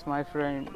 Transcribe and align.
It's 0.00 0.06
my 0.06 0.24
friend. 0.24 0.66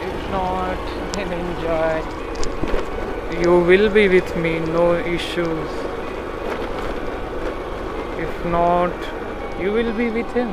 If 0.00 0.30
not, 0.32 1.12
then 1.14 1.32
enjoy. 1.32 2.81
You 3.40 3.60
will 3.60 3.88
be 3.88 4.08
with 4.08 4.36
me, 4.36 4.58
no 4.60 4.94
issues. 4.94 5.70
If 8.18 8.44
not, 8.44 8.92
you 9.60 9.72
will 9.72 9.92
be 9.94 10.10
with 10.10 10.32
him. 10.32 10.50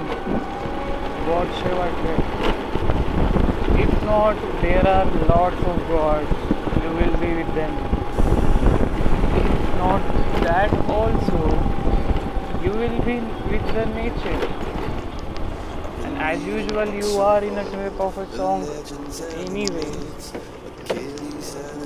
God 1.28 1.48
shall 1.60 1.82
I. 1.82 1.90
If 3.82 4.04
not, 4.04 4.36
there 4.62 4.88
are 4.88 5.06
lots 5.28 5.62
of 5.72 5.78
gods. 5.90 6.32
You 6.84 6.90
will 7.00 7.18
be 7.18 7.34
with 7.36 7.54
them. 7.54 7.74
If 9.42 9.78
not 9.78 10.02
that 10.44 10.74
also, 10.90 11.40
you 12.64 12.72
will 12.72 13.00
be 13.10 13.20
with 13.52 13.66
the 13.74 13.86
nature. 14.00 14.42
And 16.06 16.18
as 16.18 16.44
usual, 16.44 16.88
you 16.88 17.20
are 17.20 17.44
in 17.44 17.58
a 17.58 17.70
trip 17.70 18.00
of 18.00 18.18
a 18.18 18.26
song 18.36 18.66
anyway. 19.46 19.92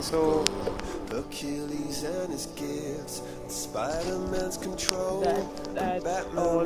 So 0.01 0.45
Achilles 1.19 2.03
and 2.03 2.31
his 2.31 2.47
gifts, 2.55 3.21
Spider-Man's 3.47 4.57
control, 4.57 5.21
That- 5.21 5.75
that's 5.75 6.03
Batman 6.03 6.37
all 6.43 6.65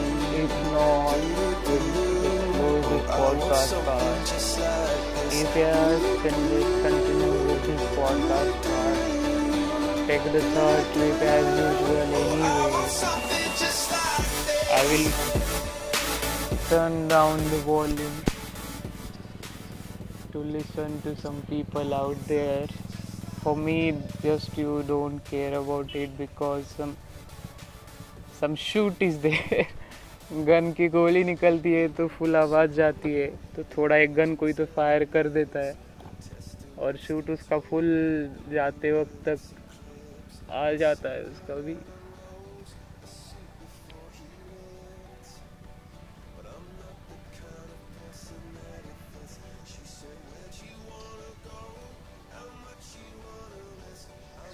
This 2.91 3.05
podcast 3.09 3.73
part. 3.85 4.29
If 5.39 5.53
then 5.53 6.37
let's 6.51 6.73
continue 6.85 7.35
with 7.49 7.63
this 7.67 7.83
podcast 7.97 8.53
part. 8.65 8.99
Take 10.07 10.25
the 10.35 10.41
third 10.41 10.83
trip 10.93 11.21
as 11.33 11.45
usual 11.59 11.97
anyway. 12.05 12.51
I 14.73 14.81
will 14.89 15.09
turn 16.69 17.07
down 17.07 17.37
the 17.51 17.61
volume 17.69 18.17
to 20.31 20.39
listen 20.39 21.01
to 21.03 21.15
some 21.15 21.43
people 21.43 21.93
out 21.93 22.17
there. 22.27 22.67
For 23.43 23.55
me, 23.55 23.97
just 24.23 24.57
you 24.57 24.83
don't 24.87 25.23
care 25.25 25.53
about 25.59 25.93
it 25.95 26.17
because 26.17 26.65
some 26.65 26.97
some 28.39 28.55
shoot 28.55 28.95
is 28.99 29.19
there. 29.19 29.67
Gun 30.31 30.71
की 30.71 30.87
गोली 30.87 31.23
निकलती 31.23 31.71
है 31.73 31.87
तो 31.95 32.07
full 32.07 32.35
आवाज़ 32.35 32.71
जाती 32.71 33.13
है 33.13 33.27
तो 33.55 33.63
थोड़ा 33.75 33.95
एक 33.95 34.13
गन 34.15 34.35
कोई 34.35 34.53
तो 34.53 34.65
फायर 34.75 35.03
कर 35.13 35.27
देता 35.29 35.65
है 35.65 35.73
और 36.79 36.97
शूट 36.97 37.29
उसका 37.29 37.57
फुल 37.69 37.87
जाते 38.51 38.91
वक्त 38.91 39.27
तक 39.27 40.51
आ 40.51 40.71
जाता 40.73 41.09
है 41.13 41.23
उसका 41.23 41.55
भी 41.55 41.75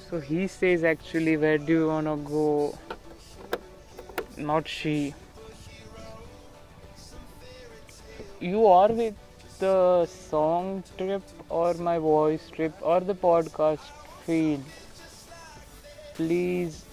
So 0.09 0.21
he 0.21 0.47
says 0.47 0.83
actually, 0.85 1.35
where 1.35 1.57
do 1.57 1.73
you 1.73 1.87
wanna 1.87 2.15
go? 2.15 2.73
Not 4.39 4.69
she. 4.69 5.13
You 8.39 8.67
are 8.67 8.89
with 8.89 9.15
the 9.59 10.05
song 10.05 10.83
trip 10.97 11.23
or 11.49 11.73
my 11.73 11.97
voice 11.97 12.49
trip 12.49 12.73
or 12.81 12.99
the 12.99 13.15
podcast 13.15 13.89
feed. 14.25 14.61
Please, 16.13 16.85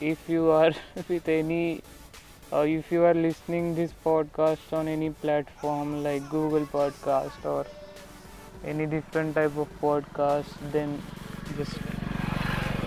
if 0.00 0.28
you 0.28 0.50
are 0.50 0.72
with 1.08 1.28
any 1.28 1.82
or 2.52 2.66
if 2.68 2.92
you 2.92 3.02
are 3.02 3.14
listening 3.14 3.74
this 3.74 3.92
podcast 4.04 4.72
on 4.72 4.86
any 4.86 5.10
platform 5.10 6.04
like 6.04 6.28
Google 6.30 6.66
Podcast 6.66 7.44
or 7.44 7.66
any 8.64 8.86
different 8.86 9.34
type 9.34 9.56
of 9.56 9.68
podcast, 9.80 10.54
then 10.70 11.02
just 11.56 11.78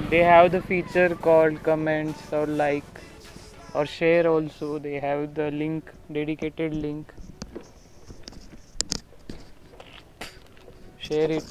they 0.10 0.24
have 0.24 0.54
the 0.54 0.62
feature 0.62 1.16
called 1.16 1.62
comments 1.63 2.31
or 2.31 2.45
like 2.48 2.86
or 3.74 3.86
share 3.86 4.28
also 4.28 4.80
they 4.80 5.00
have 5.00 5.34
the 5.36 5.52
link 5.52 5.92
dedicated 6.12 6.74
link 6.74 7.13
share 11.10 11.32
it 11.32 11.44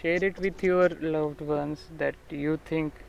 share 0.00 0.22
it 0.28 0.38
with 0.44 0.62
your 0.68 0.88
loved 1.16 1.40
ones 1.40 1.84
that 1.98 2.16
you 2.30 2.58
think 2.70 3.02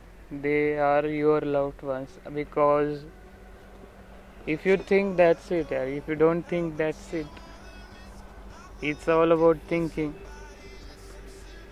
they 0.47 0.77
are 0.77 1.05
your 1.07 1.41
loved 1.41 1.81
ones 1.81 2.17
because 2.33 3.03
if 4.45 4.65
you 4.65 4.77
think 4.91 5.17
that's 5.17 5.51
it 5.51 5.71
if 5.71 6.07
you 6.07 6.15
don't 6.15 6.43
think 6.55 6.77
that's 6.77 7.13
it 7.13 7.39
it's 8.81 9.07
all 9.07 9.31
about 9.31 9.57
thinking 9.67 10.13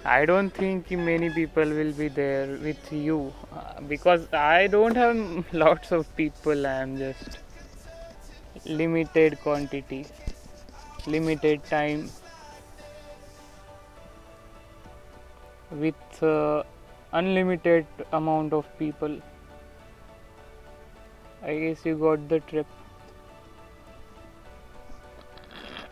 I 0.06 0.26
don't 0.26 0.50
think 0.50 0.90
many 0.92 1.30
people 1.30 1.66
will 1.66 1.92
be 1.92 2.08
there 2.08 2.58
with 2.64 2.92
you 2.92 3.34
uh, 3.52 3.82
because 3.82 4.32
I 4.34 4.68
don't 4.68 4.96
have 4.96 5.46
lots 5.54 5.92
of 5.92 6.16
people. 6.16 6.66
I 6.66 6.76
am 6.84 6.98
just 6.98 7.38
limited 8.66 9.40
quantity, 9.42 10.08
limited 11.06 11.64
time 11.66 12.10
with 15.72 16.24
uh, 16.24 16.64
unlimited 17.14 17.86
amount 18.12 18.54
of 18.54 18.66
people. 18.78 19.20
I 21.44 21.58
guess 21.58 21.86
you 21.86 21.96
got 21.96 22.28
the 22.30 22.40
trip. 22.42 22.68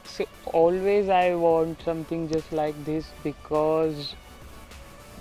So 0.04 0.26
always 0.46 1.08
I 1.08 1.36
want 1.36 1.82
something 1.84 2.28
just 2.30 2.52
like 2.52 2.76
this 2.84 3.06
because 3.24 4.14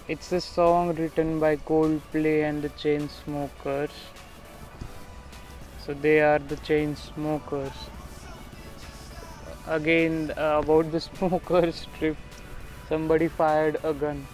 it's 0.08 0.32
a 0.32 0.40
song 0.40 0.94
written 0.96 1.38
by 1.38 1.56
Coldplay 1.56 2.48
and 2.48 2.60
the 2.60 2.70
Chainsmokers. 2.70 3.90
So 5.84 5.94
they 5.94 6.20
are 6.20 6.38
the 6.38 6.56
Chainsmokers. 6.56 7.72
Again 9.66 10.32
uh, 10.36 10.60
about 10.62 10.90
the 10.92 11.00
smokers 11.00 11.86
trip, 11.98 12.16
somebody 12.88 13.28
fired 13.28 13.76
a 13.84 13.92
gun, 13.92 14.26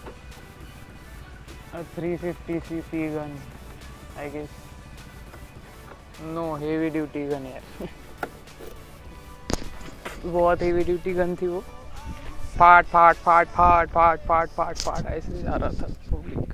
a 1.73 1.83
350cc 1.95 3.13
gun, 3.13 3.31
I 4.17 4.29
guess. 4.29 4.49
No 6.33 6.55
heavy 6.55 6.89
duty 6.89 7.27
gun 7.29 7.45
यार. 7.45 7.89
बहुत 10.25 10.61
heavy 10.61 10.83
duty 10.83 11.13
gun 11.13 11.35
थी 11.41 11.47
वो 11.47 11.59
फाट 12.57 12.85
फाट 12.85 13.15
फाट 13.15 13.47
फाट 13.47 13.89
फाट 13.89 14.19
फाट 14.27 14.49
फाट 14.49 14.77
फाट 14.77 15.05
ऐसे 15.05 15.41
जा 15.41 15.55
रहा 15.55 15.69
था 15.81 15.87
पब्लिक 16.11 16.53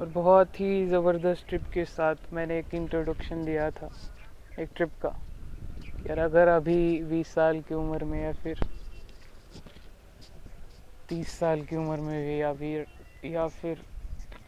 और 0.00 0.06
बहुत 0.06 0.60
ही 0.60 0.86
ज़बरदस्त 0.86 1.48
ट्रिप 1.48 1.62
के 1.72 1.84
साथ 1.84 2.32
मैंने 2.32 2.58
एक 2.58 2.74
इंट्रोडक्शन 2.74 3.44
दिया 3.44 3.70
था, 3.70 3.88
एक 4.60 4.68
ट्रिप 4.76 4.90
का। 5.02 5.08
यार 6.08 6.18
अगर 6.18 6.48
अभी 6.48 7.02
20 7.02 7.28
साल 7.28 7.60
की 7.60 7.74
उम्र 7.74 8.04
में 8.04 8.22
या 8.22 8.32
फिर 8.32 8.58
30 11.08 11.38
साल 11.38 11.62
की 11.62 11.76
उम्र 11.76 12.00
में 12.00 12.26
भी, 12.26 12.40
या 12.40 12.52
फिर 12.52 12.86
या 13.24 13.46
फिर 13.48 13.78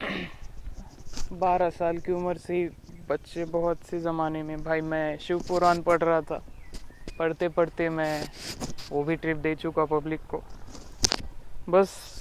बारह 1.32 1.70
साल 1.70 1.98
की 1.98 2.12
उम्र 2.12 2.36
से 2.36 2.68
बच्चे 3.08 3.44
बहुत 3.44 3.76
से 3.90 3.98
ज़माने 4.00 4.42
में, 4.42 4.56
भाई 4.64 4.80
मैं 4.80 5.16
शिव 5.18 5.38
पुराण 5.48 5.80
पढ़ 5.82 6.02
रहा 6.02 6.20
था। 6.20 6.42
पढ़ते 7.18 7.48
पढ़ते 7.48 7.88
मैं 7.88 8.22
वो 8.90 9.02
भी 9.04 9.16
ट्रिप 9.16 9.36
दे 9.36 9.54
चुका 9.54 9.84
पब्लिक 9.84 10.20
को। 10.30 10.42
बस 11.68 12.17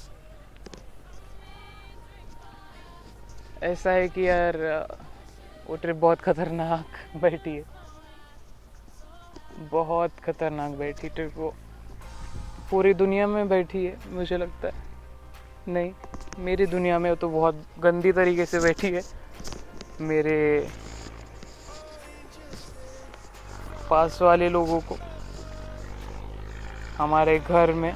ऐसा 3.64 3.92
है 3.92 4.08
कि 4.08 4.22
यार, 4.28 4.84
वो 5.68 5.76
ट्रिप 5.76 5.96
बहुत 5.96 6.18
खतरनाक 6.18 6.86
बैठी 7.22 7.56
है। 7.56 7.62
बहुत 9.72 10.10
खतरनाक 10.24 10.72
बैठी 10.78 11.08
ट्रिप 11.08 11.32
वो। 11.36 11.50
पूरी 12.72 12.94
दुनिया 12.94 13.28
में 13.28 13.48
बैठी 13.48 13.86
है, 13.86 13.94
मुझे 14.08 14.40
लगता 14.40 14.68
है। 14.68 14.74
नहीं, 15.68 15.92
मेरी 16.38 16.66
दुनिया 16.66 17.00
में 17.00 17.14
तो 17.22 17.30
बहुत 17.30 17.54
गंदी 17.84 18.12
तरीके 18.12 18.46
से 18.46 18.60
बैठी 18.60 18.96
है। 18.96 19.02
मेरे 20.00 20.68
पास 23.90 24.22
वाले 24.22 24.52
लोगों 24.52 24.80
को, 24.80 24.96
हमारे 26.98 27.38
घर 27.38 27.72
में, 27.72 27.92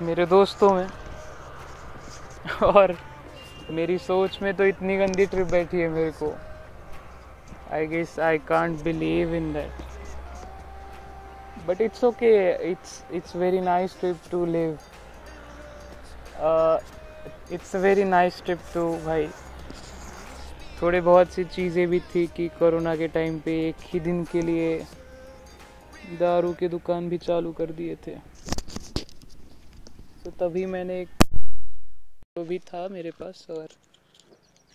मेरे 0.00 0.24
दोस्तों 0.26 0.74
में, 0.74 0.86
और 2.62 2.92
मेरी 3.70 3.98
सोच 3.98 4.38
में 4.42 4.52
तो 4.56 4.64
इतनी 4.64 4.96
गंदी 4.96 5.26
ट्रिप 5.26 5.46
बैठी 5.50 5.80
है 5.80 5.88
मेरे 5.88 6.10
को। 6.12 6.32
I 7.72 7.86
guess 7.86 8.18
I 8.20 8.38
can't 8.48 8.82
believe 8.84 9.34
in 9.34 9.52
that 9.52 9.70
but 11.66 11.80
it's 11.80 12.04
okay 12.04 12.32
it's 12.70 13.02
it's 13.12 13.36
very 13.36 13.60
nice 13.60 13.98
trip 14.00 14.16
to 14.30 14.44
live 14.46 14.78
it's 17.52 17.74
a 17.76 17.78
very 17.78 18.04
nice 18.04 18.42
trip 18.44 18.58
to 18.74 18.88
भाई। 19.04 19.26
थोड़े 20.80 21.00
बहुत 21.00 21.32
सी 21.32 21.44
चीज़ें 21.46 21.88
भी 21.88 22.00
थी 22.14 22.26
कि 22.36 22.48
कोरोना 22.58 22.94
के 22.96 23.08
टाइम 23.08 23.38
पे 23.38 23.52
एक 23.68 23.76
ही 23.84 24.00
दिन 24.00 24.22
के 24.32 24.42
लिए 24.42 24.78
दारू 26.20 26.52
की 26.52 26.68
दुकान 26.68 27.08
भी 27.08 27.18
चालू 27.18 27.52
कर 27.52 27.72
दिए 27.72 27.94
थे। 28.06 28.14
तो 30.24 30.30
तभी 30.40 30.64
मैंने 30.66 31.00
एक 31.00 31.21
तो 32.36 32.44
भी 32.44 32.58
था 32.58 32.88
मेरे 32.88 33.10
पास 33.10 33.46
और 33.50 33.66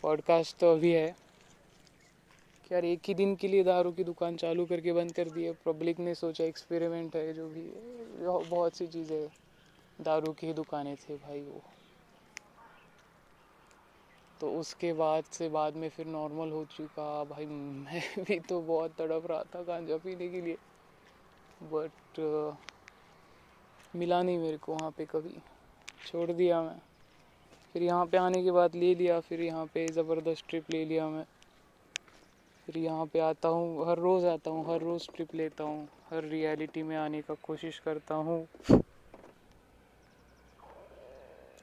पॉडकास्ट 0.01 0.57
तो 0.57 0.71
अभी 0.73 0.91
है। 0.93 1.07
यार 2.71 2.85
एक 2.85 2.99
ही 3.07 3.13
दिन 3.13 3.35
के 3.35 3.47
लिए 3.47 3.63
दारू 3.63 3.91
की 3.91 4.03
दुकान 4.03 4.35
चालू 4.35 4.65
करके 4.65 4.93
बंद 4.93 5.11
कर 5.11 5.29
दी 5.29 5.43
है। 5.43 5.51
पब्लिक 5.65 5.99
ने 5.99 6.15
सोचा 6.15 6.43
एक्सपेरिमेंट 6.43 7.15
है 7.15 7.33
जो 7.33 7.47
भी 7.49 7.61
है। 7.61 8.49
बहुत 8.49 8.71
सी 8.71 8.87
चीज़ें 8.87 9.27
दारू 10.01 10.33
की 10.33 10.53
दुकानें 10.53 10.95
थे 10.95 11.15
भाई 11.15 11.41
वो। 11.41 11.61
तो 14.41 14.59
उसके 14.59 14.93
बाद 14.93 15.23
से 15.23 15.49
बाद 15.49 15.75
में 15.75 15.89
फिर 15.89 16.05
नॉर्मल 16.05 16.51
हो 16.51 16.63
चुका। 16.65 17.23
भाई 17.23 17.45
मैं 17.45 18.01
भी 18.23 18.39
तो 18.39 18.61
बहुत 18.61 18.89
तड़प 18.99 19.31
रहा 19.31 19.43
था 19.43 19.63
गांजा 19.63 19.97
पीने 19.97 20.27
के 20.27 20.41
लिए। 20.41 20.55
बट 21.63 22.19
uh, 22.19 22.55
मिला 23.95 24.23
नहीं 24.23 24.37
मेरे 24.37 24.57
को 24.57 24.73
वहाँ 24.73 24.91
पे 24.91 25.05
कभी। 25.05 25.37
छोड़ 26.07 26.31
दिया 26.31 26.61
मैं। 26.61 26.96
फिर 27.77 27.85
यहाँ 27.85 28.05
पे 28.05 28.17
आने 28.17 28.41
के 28.43 28.51
बाद 28.51 28.75
ले 28.75 28.93
लिया, 28.95 29.19
फिर 29.19 29.41
यहाँ 29.41 29.65
पे 29.65 29.85
ज़बरदस्त 29.87 30.43
ट्रिप 30.49 30.69
ले 30.71 30.83
लिया 30.85 31.07
मैं। 31.07 31.23
फिर 32.67 32.77
यहाँ 32.77 33.05
पे 33.05 33.19
आता 33.19 33.47
हूँ, 33.47 33.89
हर 33.89 33.97
रोज़ 33.97 34.25
आता 34.25 34.51
हूँ, 34.51 34.63
हर 34.73 34.81
रोज़ 34.81 35.07
ट्रिप 35.15 35.35
लेता 35.35 35.63
हूँ, 35.63 35.87
हर 36.09 36.23
रियलिटी 36.23 36.83
में 36.83 36.95
आने 36.97 37.21
का 37.21 37.33
कोशिश 37.43 37.79
करता 37.79 38.15
हूँ। 38.15 38.47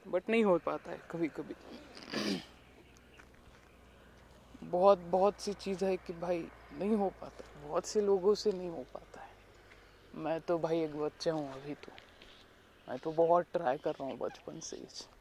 बट 0.05 0.29
नहीं 0.29 0.43
हो 0.43 0.57
पाता 0.57 0.91
है 0.91 0.97
कभी 1.11 1.27
कभी 1.27 1.55
बहुत 4.63 4.97
बहुत 4.97 5.41
सी 5.41 5.53
चीज़ 5.53 5.85
है 5.85 5.97
कि 5.97 6.13
भाई 6.13 6.39
नहीं 6.79 6.95
हो 6.95 7.09
पाता, 7.21 7.67
बहुत 7.67 7.85
से 7.85 8.01
लोगों 8.01 8.35
से 8.35 8.51
नहीं 8.51 8.69
हो 8.69 8.85
पाता 8.93 9.21
है। 9.21 10.23
मैं 10.23 10.39
तो 10.41 10.57
भाई 10.57 10.79
एक 10.79 10.95
बच्चा 10.95 11.31
हूँ 11.31 11.51
अभी 11.53 11.73
तो। 11.73 11.91
मैं 12.87 12.97
तो 12.97 13.11
बहुत 13.11 13.45
ट्राई 13.53 13.77
कर 13.77 13.91
रहा 13.91 14.07
हूँ 14.07 14.17
बचपन 14.17 14.59
से 14.59 14.77
ही। 14.77 15.14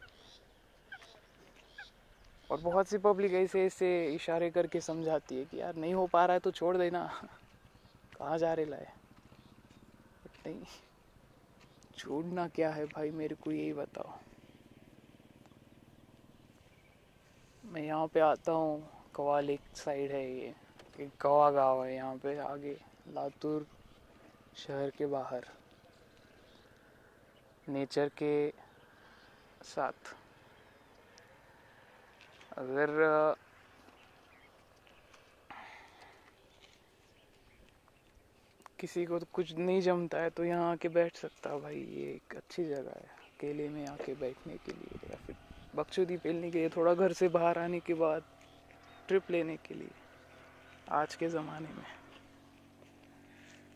और 2.51 2.61
बहुत 2.61 2.89
सी 2.89 2.99
पब्लिक 2.99 3.33
ऐसे 3.33 3.67
ऐसे 3.67 4.15
इशारे 4.15 4.51
करके 4.51 4.81
समझाती 4.81 5.37
है 5.37 5.45
कि 5.45 5.61
यार 5.61 5.77
नहीं 5.77 5.95
हो 5.95 6.07
पा 6.07 6.25
रहा 6.27 6.35
है 6.35 6.41
तो 6.41 6.51
छोड़ 6.51 6.77
देना। 6.77 7.07
कहाँ 8.19 8.39
जा 8.39 8.55
रहे 8.55 8.67
लाए? 8.67 8.93
नहीं। 10.47 10.65
छोड़ना 11.97 12.49
क्या 12.49 12.71
है 12.71 12.85
भाई? 12.87 13.11
मेरे 13.11 13.35
को 13.35 13.53
यही 13.53 13.73
बताओ। 13.73 14.13
मैं 17.65 17.83
यहाँ 17.83 18.07
पे 18.07 18.21
आता 18.21 18.53
हूँ। 18.53 18.89
कवाल 19.17 19.51
एक 19.51 19.61
साइड 19.77 20.13
है 20.13 20.37
ये। 20.37 20.55
एक 21.01 21.11
कवा 21.21 21.51
गाँव 21.51 21.85
है 21.85 21.95
यहाँ 21.95 22.17
पे 22.17 22.39
आगे। 22.39 22.77
लातूर 23.09 23.67
शहर 24.57 24.91
के 24.91 25.07
बाहर। 25.07 25.47
नेचर 27.69 28.09
के 28.09 28.51
साथ। 29.65 30.15
अगर 32.59 33.35
किसी 38.79 39.05
को 39.05 39.19
तो 39.19 39.27
कुछ 39.33 39.55
नहीं 39.55 39.81
जमता 39.81 40.19
है 40.19 40.31
तो 40.31 40.45
यहाँ 40.45 40.71
आके 40.73 40.89
बैठ 40.89 41.17
सकता 41.17 41.57
भाई 41.59 41.81
ये 41.81 42.13
एक 42.15 42.37
अच्छी 42.37 42.65
जगह 42.65 42.91
है 42.91 43.07
अकेले 43.19 43.69
में 43.69 43.87
आके 43.87 44.15
बैठने 44.15 44.57
के 44.57 44.73
लिए 44.73 45.11
या 45.11 45.17
फिर 45.17 45.37
बकचोदी 45.75 46.17
पेलने 46.17 46.51
के 46.51 46.59
लिए 46.59 46.69
थोड़ा 46.69 46.95
घर 46.95 47.13
से 47.13 47.29
बाहर 47.29 47.59
आने 47.59 47.81
के 47.81 47.95
बाद 47.95 48.23
ट्रिप 49.09 49.31
लेने 49.31 49.57
के 49.57 49.75
लिए 49.75 49.91
आज 50.93 51.15
के 51.15 51.29
ज़माने 51.29 51.69
में। 51.69 51.85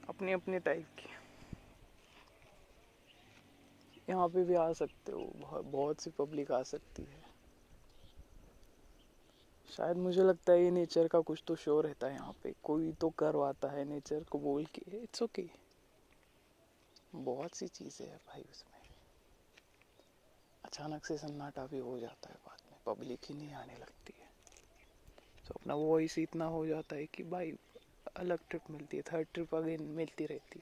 अपने 0.09 0.33
अपने 0.33 0.59
टाइप 0.59 0.87
की। 0.99 1.11
यहाँ 4.09 4.29
पे 4.29 4.45
भी 4.45 4.55
आ 4.55 4.73
सकते 4.73 5.13
हो 5.13 5.25
बहुत, 5.37 5.65
बहुत 5.65 6.01
सी 6.01 6.11
पब्लिक 6.19 6.53
आ 6.53 6.63
सकती 6.63 7.03
है। 7.03 7.28
शायद 9.79 9.97
मुझे 9.97 10.23
लगता 10.23 10.53
है 10.53 10.65
ये 10.65 10.71
नेचर 10.71 11.09
का 11.09 11.21
कुछ 11.21 11.43
तो 11.47 11.57
शो 11.57 11.81
रहता 11.81 12.07
है 12.07 12.15
यहाँ 12.15 12.33
पे। 12.43 12.55
कोई 12.63 12.93
तो 12.93 13.09
करवाता 13.09 13.69
है 13.69 13.85
नेचर 13.85 14.23
को 14.23 14.39
बोल 14.39 14.65
के। 14.65 14.97
It's 15.03 15.23
okay 15.23 15.43
okay. 15.43 15.57
बहुत 17.15 17.55
सी 17.55 17.69
चीज़ें 17.69 18.09
है 18.09 18.17
भाई 18.17 18.43
उसमें। 18.43 18.81
अचानक 20.65 21.07
से 21.07 21.19
सन्नाटा 21.19 21.67
भी 21.67 21.79
हो 21.79 21.99
जाता 21.99 22.29
है 22.29 22.35
बाद 22.35 22.59
में। 22.73 22.95
पब्लिक 22.95 23.19
ही 23.29 23.35
नहीं 23.35 23.55
आने 23.55 23.73
लगती 23.73 24.15
है। 24.21 24.29
तो 25.49 25.55
अपना 25.55 25.75
वॉइस 25.75 26.19
इतना 26.19 26.45
हो 26.45 26.67
जाता 26.67 26.97
है 26.97 27.07
कि 27.07 27.23
भाई, 27.23 27.53
अलग 28.17 28.39
ट्रिप 28.51 28.63
मिलती 28.71 28.97
है। 28.97 29.03
थर्ड 29.03 29.27
ट्रिप 29.35 29.55
अगेन 29.55 29.83
मिलती 29.83 30.27
रहती। 30.27 30.61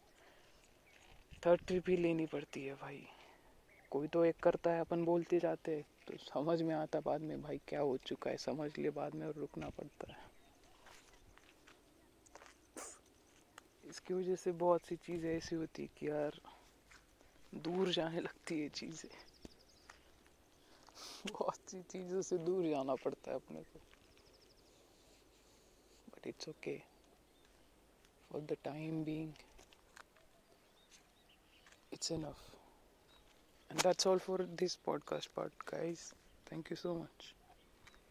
थर्ड 1.46 1.60
ट्रिप 1.66 1.88
ही 1.88 1.96
लेनी 1.96 2.26
पड़ती 2.26 2.66
है 2.66 2.74
भाई। 2.74 3.06
कोई 3.90 4.08
तो 4.08 4.24
एक 4.24 4.36
करता 4.42 4.70
है, 4.70 4.80
अपन 4.80 5.04
बोलते 5.04 5.38
जाते 5.38 5.76
हैं। 5.76 5.84
तो 6.08 6.16
समझ 6.16 6.62
में 6.62 6.74
आता 6.74 7.00
बाद 7.00 7.20
में, 7.20 7.42
भाई 7.42 7.60
क्या 7.68 7.80
हो 7.80 7.96
चुका 7.96 8.30
है? 8.30 8.36
समझ 8.36 8.78
लिए 8.78 8.90
बाद 8.90 9.14
में 9.14 9.26
और 9.26 9.34
रुकना 9.34 9.68
पड़ता 9.68 10.12
है। 10.12 10.18
इसकी 13.88 14.14
वजह 14.14 14.36
से 14.36 14.52
बहुत 14.52 14.86
सी 14.86 14.96
चीज़ें 14.96 15.36
ऐसी 15.36 15.56
होती 15.56 15.82
है 15.82 15.88
कि 15.98 16.08
यार, 16.08 16.40
दूर 17.54 17.88
जाने 17.88 18.20
लगती 18.20 18.60
है 18.60 18.68
चीज़ें। 18.68 19.10
बहुत 21.32 21.70
सी 21.70 21.82
चीज़ों 21.82 22.22
से 22.22 22.38
दूर 22.38 22.66
जाना 22.66 22.94
पड़ता 22.94 23.30
है 23.30 23.36
अपने 23.36 23.60
को। 23.60 23.80
But 26.08 26.26
it's 26.26 26.48
okay 26.48 26.78
for 28.30 28.40
the 28.40 28.56
time 28.64 29.04
being 29.04 29.32
it's 31.92 32.10
enough. 32.10 32.55
And 33.70 33.78
that's 33.80 34.06
all 34.06 34.18
for 34.18 34.38
this 34.56 34.76
podcast 34.76 35.28
part 35.34 35.52
guys. 35.66 36.12
Thank 36.46 36.70
you 36.70 36.76
so 36.76 36.96
much 36.96 37.35